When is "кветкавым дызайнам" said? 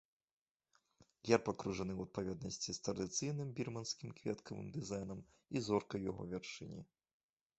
4.21-5.19